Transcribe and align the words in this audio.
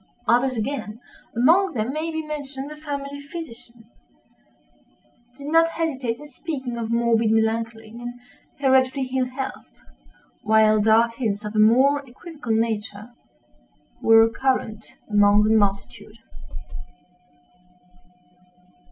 Others 0.27 0.57
again 0.57 0.99
(among 1.35 1.73
them 1.75 1.93
may 1.93 2.09
be 2.09 2.23
mentioned 2.23 2.71
the 2.71 2.75
family 2.75 3.21
physician) 3.21 3.85
did 5.37 5.45
not 5.45 5.69
hesitate 5.69 6.17
in 6.19 6.27
speaking 6.27 6.75
of 6.75 6.89
morbid 6.89 7.29
melancholy, 7.29 7.89
and 7.89 8.19
hereditary 8.59 9.07
ill 9.15 9.27
health; 9.27 9.79
while 10.41 10.81
dark 10.81 11.13
hints, 11.17 11.45
of 11.45 11.55
a 11.55 11.59
more 11.59 12.01
equivocal 12.07 12.51
nature, 12.51 13.11
were 14.01 14.27
current 14.27 14.95
among 15.07 15.43
the 15.43 15.55
multitude. 15.55 16.17